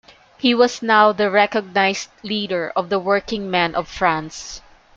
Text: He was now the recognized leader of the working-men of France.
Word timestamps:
He 0.39 0.55
was 0.55 0.81
now 0.81 1.11
the 1.11 1.29
recognized 1.29 2.09
leader 2.23 2.73
of 2.75 2.89
the 2.89 2.97
working-men 2.97 3.75
of 3.75 3.87
France. 3.87 4.59